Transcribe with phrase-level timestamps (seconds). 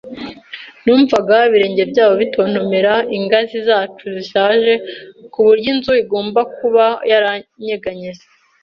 [0.83, 4.73] Numvaga ibirenge byabo bitontomera ingazi zacu zishaje,
[5.33, 8.25] kuburyo inzu igomba kuba yaranyeganyeze